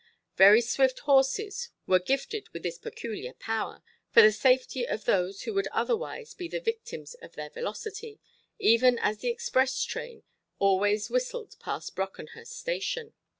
[0.35, 5.53] Very swift horses were gifted with this peculiar power, for the safety of those who
[5.53, 8.19] would otherwise be the victims of their velocity,
[8.57, 10.23] even as the express train
[10.57, 13.13] always whistled past Brockenhurst station.